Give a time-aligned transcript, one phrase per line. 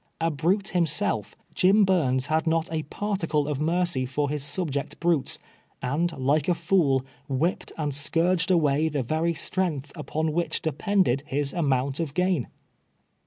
[0.19, 5.37] A brute himself, Jim Burns had not a particle of mercy for his subject brutes,
[5.79, 11.21] and like a fool, whipped and scourged away the xd^vy strength upon which depend ed
[11.27, 12.47] his amount of gain.